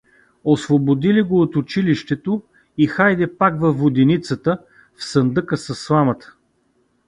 Освободили 0.43 1.21
го 1.21 1.41
от 1.41 1.55
училището 1.55 2.43
и 2.77 2.87
хайде 2.87 3.37
пак 3.37 3.61
във 3.61 3.79
воденицата, 3.79 4.57
в 4.95 5.03
сандъка 5.05 5.57
със 5.57 5.79
сламата! 5.79 6.35